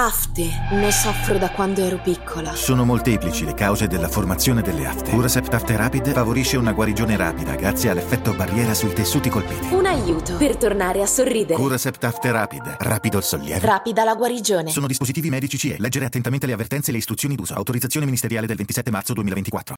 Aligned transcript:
Afte, 0.00 0.48
ne 0.70 0.92
soffro 0.92 1.38
da 1.38 1.50
quando 1.50 1.80
ero 1.80 1.98
piccola. 1.98 2.54
Sono 2.54 2.84
molteplici 2.84 3.44
le 3.44 3.54
cause 3.54 3.88
della 3.88 4.06
formazione 4.06 4.62
delle 4.62 4.86
afte. 4.86 5.10
Curasept 5.10 5.52
Afte 5.52 5.76
Rapid 5.76 6.12
favorisce 6.12 6.56
una 6.56 6.72
guarigione 6.72 7.16
rapida 7.16 7.56
grazie 7.56 7.90
all'effetto 7.90 8.32
barriera 8.32 8.74
sui 8.74 8.92
tessuti 8.92 9.28
colpiti. 9.28 9.74
Un 9.74 9.86
aiuto 9.86 10.36
per 10.36 10.56
tornare 10.56 11.02
a 11.02 11.06
sorridere. 11.06 11.60
Curasept 11.60 12.04
Afte 12.04 12.30
Rapid, 12.30 12.76
rapido 12.78 13.16
il 13.16 13.24
sollievo. 13.24 13.66
Rapida 13.66 14.04
la 14.04 14.14
guarigione. 14.14 14.70
Sono 14.70 14.86
dispositivi 14.86 15.30
medici 15.30 15.58
CE. 15.58 15.74
Leggere 15.80 16.04
attentamente 16.04 16.46
le 16.46 16.52
avvertenze 16.52 16.90
e 16.90 16.92
le 16.92 16.98
istruzioni 16.98 17.34
d'uso. 17.34 17.54
Autorizzazione 17.54 18.06
ministeriale 18.06 18.46
del 18.46 18.54
27 18.56 18.92
marzo 18.92 19.14
2024. 19.14 19.74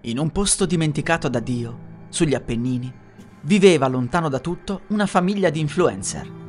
In 0.00 0.18
un 0.18 0.32
posto 0.32 0.66
dimenticato 0.66 1.28
da 1.28 1.38
Dio, 1.38 1.78
sugli 2.08 2.34
Appennini, 2.34 2.92
viveva 3.42 3.86
lontano 3.86 4.28
da 4.28 4.40
tutto 4.40 4.80
una 4.88 5.06
famiglia 5.06 5.48
di 5.48 5.60
influencer. 5.60 6.46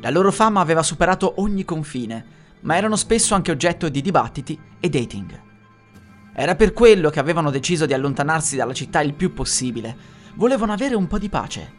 La 0.00 0.10
loro 0.10 0.32
fama 0.32 0.60
aveva 0.60 0.82
superato 0.82 1.34
ogni 1.36 1.64
confine, 1.64 2.24
ma 2.60 2.76
erano 2.76 2.96
spesso 2.96 3.34
anche 3.34 3.50
oggetto 3.50 3.88
di 3.88 4.00
dibattiti 4.00 4.58
e 4.80 4.88
dating. 4.88 5.42
Era 6.32 6.54
per 6.54 6.72
quello 6.72 7.10
che 7.10 7.20
avevano 7.20 7.50
deciso 7.50 7.84
di 7.86 7.92
allontanarsi 7.92 8.56
dalla 8.56 8.72
città 8.72 9.00
il 9.02 9.14
più 9.14 9.34
possibile. 9.34 10.18
Volevano 10.36 10.72
avere 10.72 10.94
un 10.94 11.06
po' 11.06 11.18
di 11.18 11.28
pace. 11.28 11.78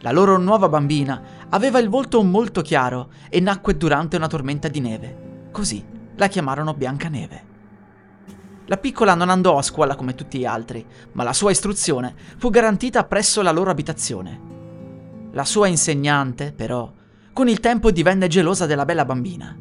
La 0.00 0.10
loro 0.10 0.36
nuova 0.36 0.68
bambina 0.68 1.22
aveva 1.48 1.78
il 1.78 1.88
volto 1.88 2.22
molto 2.24 2.60
chiaro 2.60 3.10
e 3.28 3.38
nacque 3.38 3.76
durante 3.76 4.16
una 4.16 4.26
tormenta 4.26 4.66
di 4.66 4.80
neve. 4.80 5.48
Così 5.52 5.84
la 6.16 6.26
chiamarono 6.26 6.74
Biancaneve. 6.74 7.50
La 8.66 8.78
piccola 8.78 9.14
non 9.14 9.28
andò 9.28 9.58
a 9.58 9.62
scuola 9.62 9.94
come 9.94 10.14
tutti 10.14 10.38
gli 10.38 10.44
altri, 10.44 10.84
ma 11.12 11.22
la 11.22 11.32
sua 11.32 11.52
istruzione 11.52 12.14
fu 12.36 12.50
garantita 12.50 13.04
presso 13.04 13.42
la 13.42 13.52
loro 13.52 13.70
abitazione. 13.70 14.40
La 15.32 15.44
sua 15.44 15.68
insegnante, 15.68 16.52
però, 16.52 16.90
con 17.32 17.48
il 17.48 17.60
tempo 17.60 17.90
divenne 17.90 18.28
gelosa 18.28 18.66
della 18.66 18.84
bella 18.84 19.04
bambina. 19.04 19.56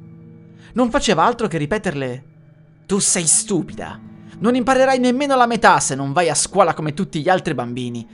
Non 0.73 0.89
faceva 0.89 1.23
altro 1.23 1.47
che 1.47 1.57
ripeterle 1.57 2.25
Tu 2.85 2.99
sei 2.99 3.25
stupida. 3.25 3.99
Non 4.39 4.55
imparerai 4.55 4.99
nemmeno 4.99 5.35
la 5.35 5.45
metà 5.45 5.79
se 5.79 5.95
non 5.95 6.11
vai 6.11 6.29
a 6.29 6.35
scuola 6.35 6.73
come 6.73 6.93
tutti 6.93 7.21
gli 7.21 7.29
altri 7.29 7.53
bambini. 7.53 8.05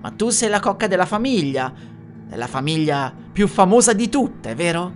Ma 0.00 0.10
tu 0.10 0.30
sei 0.30 0.48
la 0.48 0.60
cocca 0.60 0.86
della 0.86 1.06
famiglia, 1.06 1.72
della 2.26 2.46
famiglia 2.46 3.14
più 3.32 3.46
famosa 3.46 3.92
di 3.92 4.08
tutte, 4.08 4.54
vero? 4.54 4.92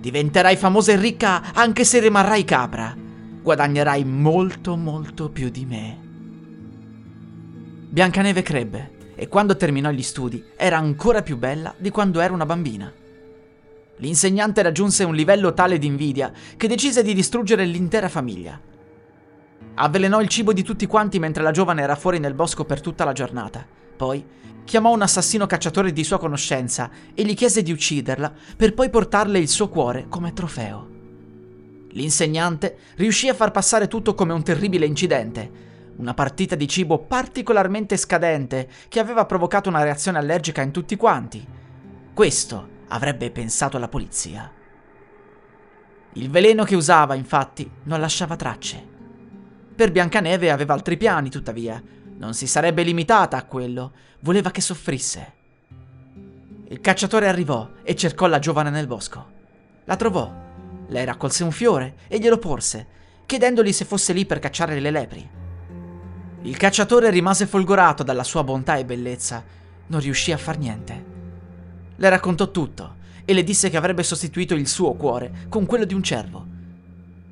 Diventerai 0.00 0.56
famosa 0.56 0.92
e 0.92 0.96
ricca 0.96 1.52
anche 1.52 1.84
se 1.84 2.00
rimarrai 2.00 2.44
capra. 2.44 2.96
Guadagnerai 3.42 4.04
molto 4.04 4.76
molto 4.76 5.30
più 5.30 5.50
di 5.50 5.64
me. 5.64 5.98
Biancaneve 7.90 8.42
crebbe 8.42 8.96
e 9.20 9.26
quando 9.26 9.56
terminò 9.56 9.90
gli 9.90 10.02
studi 10.02 10.44
era 10.54 10.76
ancora 10.76 11.22
più 11.22 11.36
bella 11.36 11.74
di 11.76 11.90
quando 11.90 12.20
era 12.20 12.32
una 12.32 12.46
bambina. 12.46 12.92
L'insegnante 13.96 14.62
raggiunse 14.62 15.02
un 15.02 15.12
livello 15.12 15.52
tale 15.54 15.76
di 15.78 15.88
invidia 15.88 16.32
che 16.56 16.68
decise 16.68 17.02
di 17.02 17.14
distruggere 17.14 17.64
l'intera 17.64 18.08
famiglia. 18.08 18.60
Avvelenò 19.74 20.20
il 20.20 20.28
cibo 20.28 20.52
di 20.52 20.62
tutti 20.62 20.86
quanti 20.86 21.18
mentre 21.18 21.42
la 21.42 21.50
giovane 21.50 21.82
era 21.82 21.96
fuori 21.96 22.20
nel 22.20 22.34
bosco 22.34 22.64
per 22.64 22.80
tutta 22.80 23.04
la 23.04 23.12
giornata. 23.12 23.66
Poi 23.96 24.24
chiamò 24.64 24.92
un 24.92 25.02
assassino 25.02 25.46
cacciatore 25.46 25.92
di 25.92 26.04
sua 26.04 26.20
conoscenza 26.20 26.88
e 27.12 27.24
gli 27.24 27.34
chiese 27.34 27.64
di 27.64 27.72
ucciderla 27.72 28.32
per 28.56 28.72
poi 28.72 28.88
portarle 28.88 29.40
il 29.40 29.48
suo 29.48 29.68
cuore 29.68 30.06
come 30.08 30.32
trofeo. 30.32 30.88
L'insegnante 31.90 32.76
riuscì 32.94 33.28
a 33.28 33.34
far 33.34 33.50
passare 33.50 33.88
tutto 33.88 34.14
come 34.14 34.32
un 34.32 34.44
terribile 34.44 34.86
incidente, 34.86 35.66
una 35.98 36.14
partita 36.14 36.54
di 36.54 36.68
cibo 36.68 36.98
particolarmente 36.98 37.96
scadente 37.96 38.68
che 38.88 39.00
aveva 39.00 39.26
provocato 39.26 39.68
una 39.68 39.82
reazione 39.82 40.18
allergica 40.18 40.62
in 40.62 40.70
tutti 40.70 40.96
quanti. 40.96 41.46
Questo 42.14 42.68
avrebbe 42.88 43.30
pensato 43.30 43.78
la 43.78 43.88
polizia. 43.88 44.50
Il 46.14 46.30
veleno 46.30 46.64
che 46.64 46.74
usava, 46.74 47.14
infatti, 47.14 47.70
non 47.84 48.00
lasciava 48.00 48.36
tracce. 48.36 48.96
Per 49.74 49.92
Biancaneve 49.92 50.50
aveva 50.50 50.72
altri 50.72 50.96
piani, 50.96 51.30
tuttavia. 51.30 51.80
Non 52.16 52.34
si 52.34 52.46
sarebbe 52.46 52.82
limitata 52.82 53.36
a 53.36 53.44
quello, 53.44 53.92
voleva 54.20 54.50
che 54.50 54.60
soffrisse. 54.60 55.32
Il 56.68 56.80
cacciatore 56.80 57.28
arrivò 57.28 57.70
e 57.82 57.94
cercò 57.94 58.26
la 58.26 58.38
giovane 58.38 58.70
nel 58.70 58.86
bosco. 58.86 59.36
La 59.84 59.96
trovò. 59.96 60.46
Lei 60.88 61.04
raccolse 61.04 61.44
un 61.44 61.52
fiore 61.52 61.96
e 62.08 62.18
glielo 62.18 62.38
porse, 62.38 62.86
chiedendogli 63.26 63.72
se 63.72 63.84
fosse 63.84 64.12
lì 64.12 64.26
per 64.26 64.38
cacciare 64.38 64.80
le 64.80 64.90
lepri. 64.90 65.30
Il 66.48 66.56
cacciatore 66.56 67.10
rimase 67.10 67.46
folgorato 67.46 68.02
dalla 68.02 68.24
sua 68.24 68.42
bontà 68.42 68.76
e 68.76 68.86
bellezza. 68.86 69.44
Non 69.88 70.00
riuscì 70.00 70.32
a 70.32 70.38
far 70.38 70.56
niente. 70.56 71.04
Le 71.94 72.08
raccontò 72.08 72.50
tutto 72.50 72.94
e 73.26 73.34
le 73.34 73.44
disse 73.44 73.68
che 73.68 73.76
avrebbe 73.76 74.02
sostituito 74.02 74.54
il 74.54 74.66
suo 74.66 74.94
cuore 74.94 75.44
con 75.50 75.66
quello 75.66 75.84
di 75.84 75.92
un 75.92 76.02
cervo. 76.02 76.46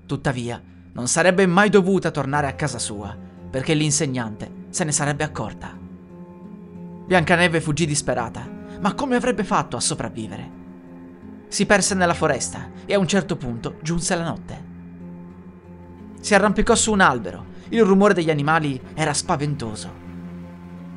Tuttavia, 0.04 0.62
non 0.92 1.08
sarebbe 1.08 1.46
mai 1.46 1.70
dovuta 1.70 2.10
tornare 2.10 2.46
a 2.46 2.52
casa 2.52 2.78
sua, 2.78 3.16
perché 3.50 3.72
l'insegnante 3.72 4.66
se 4.68 4.84
ne 4.84 4.92
sarebbe 4.92 5.24
accorta. 5.24 5.74
Biancaneve 7.06 7.62
fuggì 7.62 7.86
disperata, 7.86 8.46
ma 8.80 8.92
come 8.92 9.16
avrebbe 9.16 9.44
fatto 9.44 9.78
a 9.78 9.80
sopravvivere? 9.80 10.50
Si 11.48 11.64
perse 11.64 11.94
nella 11.94 12.12
foresta 12.12 12.68
e 12.84 12.92
a 12.92 12.98
un 12.98 13.08
certo 13.08 13.36
punto 13.36 13.76
giunse 13.80 14.14
la 14.14 14.24
notte. 14.24 14.65
Si 16.26 16.34
arrampicò 16.34 16.74
su 16.74 16.90
un 16.90 17.00
albero 17.00 17.44
il 17.68 17.84
rumore 17.84 18.12
degli 18.12 18.30
animali 18.30 18.80
era 18.94 19.12
spaventoso. 19.12 19.88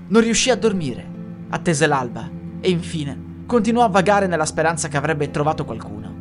Non 0.07 0.23
riuscì 0.23 0.50
a 0.50 0.56
dormire, 0.56 1.07
attese 1.50 1.85
l'alba 1.85 2.28
e 2.59 2.72
infine 2.72 3.44
continuò 3.45 3.84
a 3.84 3.89
vagare 3.89 4.25
nella 4.25 4.47
speranza 4.47 4.88
che 4.88 4.97
avrebbe 4.97 5.29
trovato 5.29 5.66
qualcuno. 5.66 6.16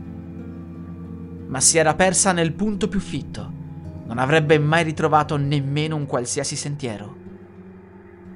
Ma 1.46 1.58
si 1.58 1.78
era 1.78 1.94
persa 1.94 2.32
nel 2.32 2.52
punto 2.52 2.86
più 2.86 3.00
fitto. 3.00 3.50
Non 4.04 4.18
avrebbe 4.18 4.58
mai 4.58 4.84
ritrovato 4.84 5.38
nemmeno 5.38 5.96
un 5.96 6.04
qualsiasi 6.04 6.54
sentiero. 6.54 7.16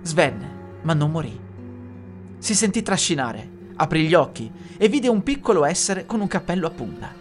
Svenne, 0.00 0.50
ma 0.84 0.94
non 0.94 1.10
morì. 1.10 1.38
Si 2.38 2.54
sentì 2.54 2.80
trascinare, 2.80 3.46
aprì 3.76 4.06
gli 4.06 4.14
occhi 4.14 4.50
e 4.78 4.88
vide 4.88 5.08
un 5.08 5.22
piccolo 5.22 5.66
essere 5.66 6.06
con 6.06 6.22
un 6.22 6.28
cappello 6.28 6.66
a 6.66 6.70
punta. 6.70 7.12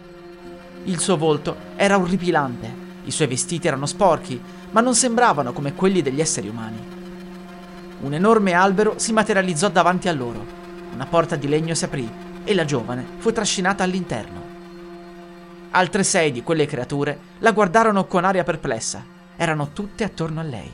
Il 0.84 0.98
suo 0.98 1.18
volto 1.18 1.54
era 1.76 1.98
orripilante, 1.98 2.81
i 3.04 3.10
suoi 3.10 3.28
vestiti 3.28 3.66
erano 3.66 3.86
sporchi 3.86 4.40
ma 4.70 4.80
non 4.80 4.94
sembravano 4.94 5.52
come 5.52 5.74
quelli 5.74 6.02
degli 6.02 6.20
esseri 6.20 6.48
umani. 6.48 7.00
Un 8.00 8.14
enorme 8.14 8.52
albero 8.52 8.94
si 8.96 9.12
materializzò 9.12 9.68
davanti 9.68 10.08
a 10.08 10.12
loro, 10.12 10.44
una 10.92 11.06
porta 11.06 11.36
di 11.36 11.48
legno 11.48 11.74
si 11.74 11.84
aprì 11.84 12.10
e 12.44 12.54
la 12.54 12.64
giovane 12.64 13.04
fu 13.18 13.32
trascinata 13.32 13.84
all'interno. 13.84 14.40
Altre 15.70 16.02
sei 16.02 16.32
di 16.32 16.42
quelle 16.42 16.66
creature 16.66 17.18
la 17.38 17.52
guardarono 17.52 18.06
con 18.06 18.24
aria 18.24 18.44
perplessa, 18.44 19.04
erano 19.36 19.70
tutte 19.72 20.04
attorno 20.04 20.40
a 20.40 20.44
lei. 20.44 20.70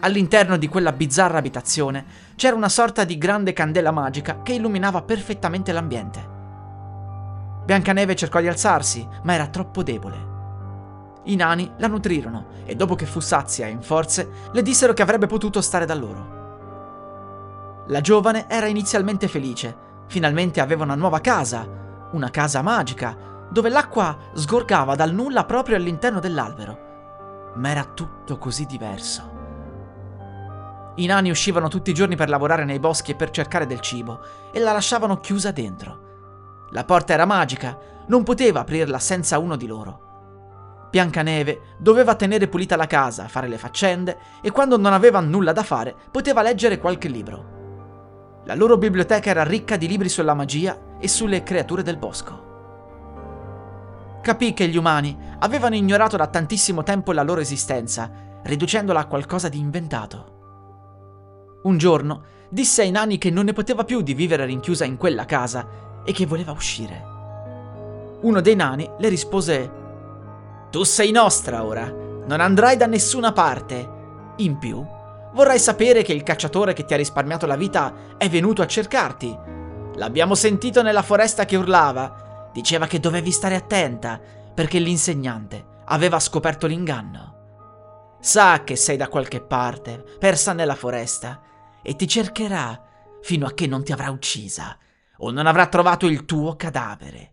All'interno 0.00 0.56
di 0.56 0.68
quella 0.68 0.92
bizzarra 0.92 1.38
abitazione 1.38 2.04
c'era 2.36 2.54
una 2.54 2.68
sorta 2.68 3.04
di 3.04 3.16
grande 3.18 3.52
candela 3.52 3.90
magica 3.90 4.42
che 4.42 4.52
illuminava 4.52 5.02
perfettamente 5.02 5.72
l'ambiente. 5.72 6.35
Biancaneve 7.66 8.14
cercò 8.14 8.40
di 8.40 8.46
alzarsi, 8.46 9.06
ma 9.24 9.34
era 9.34 9.48
troppo 9.48 9.82
debole. 9.82 10.34
I 11.24 11.34
nani 11.34 11.72
la 11.78 11.88
nutrirono 11.88 12.46
e 12.64 12.76
dopo 12.76 12.94
che 12.94 13.06
fu 13.06 13.18
sazia 13.18 13.66
e 13.66 13.70
in 13.70 13.82
forze, 13.82 14.30
le 14.52 14.62
dissero 14.62 14.92
che 14.92 15.02
avrebbe 15.02 15.26
potuto 15.26 15.60
stare 15.60 15.84
da 15.84 15.94
loro. 15.94 17.84
La 17.88 18.00
giovane 18.00 18.48
era 18.48 18.66
inizialmente 18.66 19.26
felice, 19.26 19.76
finalmente 20.06 20.60
aveva 20.60 20.84
una 20.84 20.94
nuova 20.94 21.18
casa, 21.20 21.68
una 22.12 22.30
casa 22.30 22.62
magica, 22.62 23.16
dove 23.50 23.68
l'acqua 23.68 24.16
sgorgava 24.34 24.94
dal 24.94 25.12
nulla 25.12 25.44
proprio 25.44 25.74
all'interno 25.74 26.20
dell'albero. 26.20 27.52
Ma 27.56 27.68
era 27.68 27.82
tutto 27.82 28.38
così 28.38 28.64
diverso. 28.64 29.34
I 30.94 31.06
nani 31.06 31.30
uscivano 31.30 31.66
tutti 31.66 31.90
i 31.90 31.94
giorni 31.94 32.14
per 32.14 32.28
lavorare 32.28 32.64
nei 32.64 32.78
boschi 32.78 33.10
e 33.10 33.16
per 33.16 33.30
cercare 33.30 33.66
del 33.66 33.80
cibo 33.80 34.20
e 34.52 34.60
la 34.60 34.70
lasciavano 34.70 35.18
chiusa 35.18 35.50
dentro. 35.50 36.05
La 36.70 36.84
porta 36.84 37.12
era 37.12 37.24
magica, 37.24 37.78
non 38.08 38.22
poteva 38.22 38.60
aprirla 38.60 38.98
senza 38.98 39.38
uno 39.38 39.56
di 39.56 39.66
loro. 39.66 40.04
Biancaneve 40.90 41.60
doveva 41.78 42.14
tenere 42.14 42.48
pulita 42.48 42.76
la 42.76 42.86
casa, 42.86 43.28
fare 43.28 43.48
le 43.48 43.58
faccende 43.58 44.18
e 44.40 44.50
quando 44.50 44.76
non 44.76 44.92
aveva 44.92 45.20
nulla 45.20 45.52
da 45.52 45.62
fare 45.62 45.94
poteva 46.10 46.42
leggere 46.42 46.78
qualche 46.78 47.08
libro. 47.08 47.54
La 48.46 48.54
loro 48.54 48.78
biblioteca 48.78 49.30
era 49.30 49.42
ricca 49.42 49.76
di 49.76 49.88
libri 49.88 50.08
sulla 50.08 50.34
magia 50.34 50.96
e 50.98 51.08
sulle 51.08 51.42
creature 51.42 51.82
del 51.82 51.96
bosco. 51.96 52.44
Capì 54.22 54.54
che 54.54 54.68
gli 54.68 54.76
umani 54.76 55.16
avevano 55.40 55.74
ignorato 55.74 56.16
da 56.16 56.26
tantissimo 56.26 56.82
tempo 56.82 57.12
la 57.12 57.22
loro 57.22 57.40
esistenza, 57.40 58.10
riducendola 58.42 59.00
a 59.00 59.06
qualcosa 59.06 59.48
di 59.48 59.58
inventato. 59.58 60.34
Un 61.64 61.78
giorno 61.78 62.24
disse 62.48 62.82
ai 62.82 62.92
nani 62.92 63.18
che 63.18 63.30
non 63.30 63.44
ne 63.44 63.52
poteva 63.52 63.84
più 63.84 64.00
di 64.00 64.14
vivere 64.14 64.44
rinchiusa 64.44 64.84
in 64.84 64.96
quella 64.96 65.24
casa 65.24 65.66
e 66.06 66.12
che 66.12 66.24
voleva 66.24 66.52
uscire. 66.52 67.04
Uno 68.22 68.40
dei 68.40 68.54
nani 68.54 68.88
le 68.98 69.08
rispose 69.08 69.84
tu 70.70 70.82
sei 70.84 71.10
nostra 71.10 71.64
ora, 71.64 71.86
non 71.86 72.40
andrai 72.40 72.76
da 72.76 72.86
nessuna 72.86 73.32
parte. 73.32 73.94
In 74.36 74.58
più, 74.58 74.84
vorrai 75.32 75.58
sapere 75.58 76.02
che 76.02 76.12
il 76.12 76.22
cacciatore 76.22 76.72
che 76.72 76.84
ti 76.84 76.94
ha 76.94 76.96
risparmiato 76.96 77.46
la 77.46 77.56
vita 77.56 77.94
è 78.16 78.28
venuto 78.28 78.62
a 78.62 78.66
cercarti. 78.66 79.36
L'abbiamo 79.94 80.34
sentito 80.34 80.82
nella 80.82 81.02
foresta 81.02 81.44
che 81.44 81.56
urlava. 81.56 82.50
Diceva 82.52 82.86
che 82.86 83.00
dovevi 83.00 83.30
stare 83.30 83.54
attenta 83.54 84.20
perché 84.54 84.78
l'insegnante 84.78 85.64
aveva 85.86 86.18
scoperto 86.20 86.66
l'inganno. 86.66 87.34
Sa 88.20 88.62
che 88.64 88.76
sei 88.76 88.96
da 88.96 89.08
qualche 89.08 89.40
parte, 89.40 90.04
persa 90.18 90.52
nella 90.52 90.74
foresta, 90.74 91.40
e 91.82 91.94
ti 91.96 92.08
cercherà 92.08 92.82
fino 93.22 93.46
a 93.46 93.52
che 93.52 93.66
non 93.66 93.84
ti 93.84 93.92
avrà 93.92 94.10
uccisa 94.10 94.76
o 95.18 95.30
non 95.30 95.46
avrà 95.46 95.66
trovato 95.66 96.06
il 96.06 96.24
tuo 96.24 96.56
cadavere. 96.56 97.32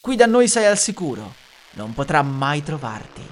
Qui 0.00 0.16
da 0.16 0.26
noi 0.26 0.48
sei 0.48 0.66
al 0.66 0.78
sicuro, 0.78 1.32
non 1.72 1.94
potrà 1.94 2.22
mai 2.22 2.62
trovarti. 2.62 3.22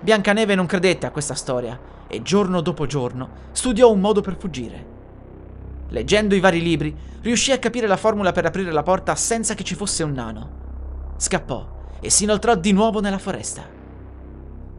Biancaneve 0.00 0.54
non 0.54 0.66
credette 0.66 1.06
a 1.06 1.10
questa 1.10 1.34
storia 1.34 1.78
e 2.08 2.22
giorno 2.22 2.60
dopo 2.60 2.86
giorno 2.86 3.30
studiò 3.52 3.90
un 3.90 4.00
modo 4.00 4.20
per 4.20 4.36
fuggire. 4.36 4.94
Leggendo 5.88 6.34
i 6.34 6.40
vari 6.40 6.60
libri, 6.60 6.94
riuscì 7.22 7.52
a 7.52 7.58
capire 7.58 7.86
la 7.86 7.96
formula 7.96 8.32
per 8.32 8.44
aprire 8.44 8.72
la 8.72 8.82
porta 8.82 9.14
senza 9.14 9.54
che 9.54 9.64
ci 9.64 9.74
fosse 9.74 10.02
un 10.02 10.12
nano. 10.12 11.14
Scappò 11.16 11.74
e 12.00 12.10
si 12.10 12.24
inoltrò 12.24 12.54
di 12.56 12.72
nuovo 12.72 13.00
nella 13.00 13.18
foresta. 13.18 13.64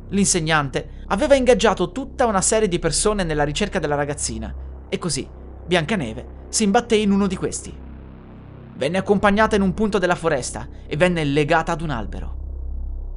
L'insegnante 0.09 1.03
aveva 1.07 1.35
ingaggiato 1.35 1.91
tutta 1.91 2.25
una 2.25 2.41
serie 2.41 2.67
di 2.67 2.79
persone 2.79 3.23
nella 3.23 3.43
ricerca 3.43 3.79
della 3.79 3.95
ragazzina 3.95 4.53
e 4.89 4.97
così 4.97 5.27
Biancaneve 5.65 6.36
si 6.49 6.63
imbatté 6.63 6.95
in 6.95 7.11
uno 7.11 7.27
di 7.27 7.35
questi. 7.35 7.75
Venne 8.75 8.97
accompagnata 8.97 9.55
in 9.55 9.61
un 9.61 9.73
punto 9.73 9.97
della 9.97 10.15
foresta 10.15 10.67
e 10.85 10.95
venne 10.97 11.23
legata 11.23 11.71
ad 11.71 11.81
un 11.81 11.89
albero. 11.89 12.35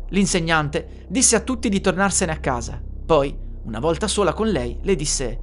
L'insegnante 0.09 1.05
disse 1.09 1.37
a 1.37 1.41
tutti 1.41 1.69
di 1.69 1.81
tornarsene 1.81 2.33
a 2.33 2.39
casa. 2.39 2.81
Poi, 3.07 3.37
una 3.65 3.79
volta 3.79 4.09
sola 4.09 4.33
con 4.33 4.49
lei, 4.49 4.79
le 4.83 4.97
disse: 4.97 5.41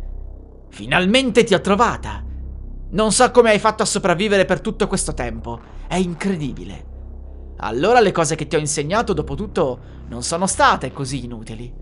Finalmente 0.69 1.43
ti 1.43 1.53
ho 1.53 1.61
trovata! 1.61 2.23
Non 2.89 3.11
so 3.11 3.29
come 3.31 3.51
hai 3.51 3.59
fatto 3.59 3.83
a 3.83 3.85
sopravvivere 3.85 4.45
per 4.45 4.61
tutto 4.61 4.87
questo 4.87 5.13
tempo. 5.13 5.59
È 5.87 5.95
incredibile. 5.95 6.85
Allora 7.57 7.99
le 7.99 8.11
cose 8.11 8.35
che 8.35 8.47
ti 8.47 8.55
ho 8.55 8.59
insegnato, 8.59 9.13
dopo 9.13 9.35
tutto, 9.35 9.79
non 10.07 10.23
sono 10.23 10.47
state 10.47 10.91
così 10.91 11.23
inutili. 11.23 11.73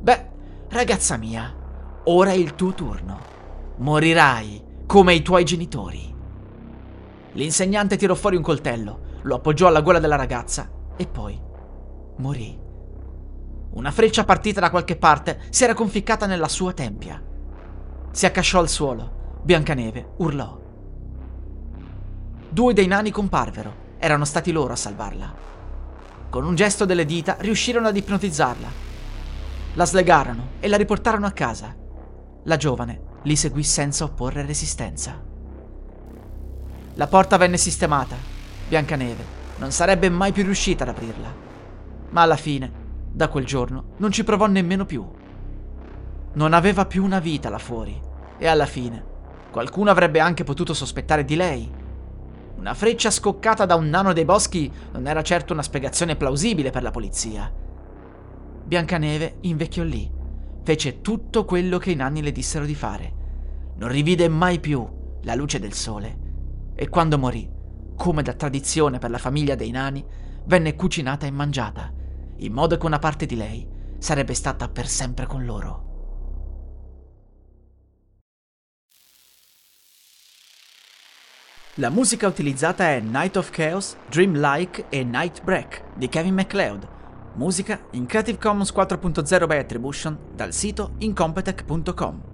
Beh, 0.00 0.26
ragazza 0.68 1.16
mia, 1.16 1.54
ora 2.04 2.30
è 2.30 2.34
il 2.34 2.54
tuo 2.54 2.72
turno. 2.74 3.18
Morirai 3.76 4.68
come 4.90 5.14
i 5.14 5.22
tuoi 5.22 5.44
genitori. 5.44 6.12
L'insegnante 7.34 7.96
tirò 7.96 8.16
fuori 8.16 8.34
un 8.34 8.42
coltello, 8.42 9.18
lo 9.22 9.36
appoggiò 9.36 9.68
alla 9.68 9.82
gola 9.82 10.00
della 10.00 10.16
ragazza 10.16 10.68
e 10.96 11.06
poi 11.06 11.40
morì. 12.16 12.58
Una 13.74 13.92
freccia 13.92 14.24
partita 14.24 14.58
da 14.58 14.68
qualche 14.68 14.96
parte 14.96 15.42
si 15.50 15.62
era 15.62 15.74
conficcata 15.74 16.26
nella 16.26 16.48
sua 16.48 16.72
tempia. 16.72 17.22
Si 18.10 18.26
accasciò 18.26 18.58
al 18.58 18.68
suolo. 18.68 19.38
Biancaneve 19.44 20.14
urlò. 20.16 20.58
Due 22.48 22.74
dei 22.74 22.88
nani 22.88 23.12
comparvero. 23.12 23.72
Erano 23.96 24.24
stati 24.24 24.50
loro 24.50 24.72
a 24.72 24.76
salvarla. 24.76 25.34
Con 26.30 26.44
un 26.44 26.56
gesto 26.56 26.84
delle 26.84 27.04
dita 27.04 27.36
riuscirono 27.38 27.86
ad 27.86 27.96
ipnotizzarla. 27.96 28.68
La 29.74 29.86
slegarono 29.86 30.48
e 30.58 30.66
la 30.66 30.76
riportarono 30.76 31.26
a 31.26 31.30
casa. 31.30 31.76
La 32.42 32.56
giovane 32.56 33.09
li 33.22 33.36
seguì 33.36 33.62
senza 33.62 34.04
opporre 34.04 34.46
resistenza. 34.46 35.20
La 36.94 37.06
porta 37.06 37.36
venne 37.36 37.56
sistemata. 37.56 38.16
Biancaneve 38.68 39.38
non 39.58 39.72
sarebbe 39.72 40.08
mai 40.08 40.32
più 40.32 40.42
riuscita 40.42 40.84
ad 40.84 40.90
aprirla. 40.90 41.34
Ma 42.10 42.22
alla 42.22 42.36
fine, 42.36 42.72
da 43.10 43.28
quel 43.28 43.44
giorno, 43.44 43.92
non 43.98 44.10
ci 44.10 44.24
provò 44.24 44.46
nemmeno 44.46 44.86
più. 44.86 45.06
Non 46.32 46.54
aveva 46.54 46.86
più 46.86 47.04
una 47.04 47.18
vita 47.18 47.50
là 47.50 47.58
fuori 47.58 48.00
e 48.38 48.46
alla 48.46 48.66
fine 48.66 49.08
qualcuno 49.50 49.90
avrebbe 49.90 50.20
anche 50.20 50.44
potuto 50.44 50.72
sospettare 50.72 51.24
di 51.24 51.36
lei. 51.36 51.70
Una 52.56 52.72
freccia 52.74 53.10
scoccata 53.10 53.66
da 53.66 53.74
un 53.74 53.88
nano 53.88 54.12
dei 54.12 54.24
boschi 54.24 54.70
non 54.92 55.06
era 55.06 55.22
certo 55.22 55.52
una 55.52 55.62
spiegazione 55.62 56.16
plausibile 56.16 56.70
per 56.70 56.82
la 56.82 56.90
polizia. 56.90 57.52
Biancaneve 58.64 59.38
invecchiò 59.40 59.82
lì 59.82 60.18
fece 60.70 61.00
tutto 61.00 61.44
quello 61.44 61.78
che 61.78 61.90
i 61.90 61.96
nanni 61.96 62.22
le 62.22 62.30
dissero 62.30 62.64
di 62.64 62.76
fare. 62.76 63.14
Non 63.78 63.88
rivide 63.88 64.28
mai 64.28 64.60
più 64.60 64.88
la 65.22 65.34
luce 65.34 65.58
del 65.58 65.72
sole 65.72 66.18
e 66.76 66.88
quando 66.88 67.18
morì, 67.18 67.50
come 67.96 68.22
da 68.22 68.34
tradizione 68.34 68.98
per 68.98 69.10
la 69.10 69.18
famiglia 69.18 69.56
dei 69.56 69.72
nani, 69.72 70.06
venne 70.44 70.76
cucinata 70.76 71.26
e 71.26 71.32
mangiata, 71.32 71.92
in 72.36 72.52
modo 72.52 72.78
che 72.78 72.86
una 72.86 73.00
parte 73.00 73.26
di 73.26 73.34
lei 73.34 73.66
sarebbe 73.98 74.32
stata 74.32 74.68
per 74.68 74.86
sempre 74.86 75.26
con 75.26 75.44
loro. 75.44 75.88
La 81.74 81.90
musica 81.90 82.28
utilizzata 82.28 82.90
è 82.90 83.00
Night 83.00 83.36
of 83.36 83.50
Chaos, 83.50 83.96
Dreamlike 84.08 84.86
e 84.88 85.02
Night 85.02 85.42
Break 85.42 85.96
di 85.96 86.08
Kevin 86.08 86.34
MacLeod 86.34 86.98
Musica 87.34 87.80
in 87.92 88.06
Creative 88.06 88.38
Commons 88.38 88.72
4.0 88.72 89.46
by 89.46 89.56
Attribution 89.56 90.18
dal 90.34 90.52
sito 90.52 90.92
incompetech.com. 90.98 92.29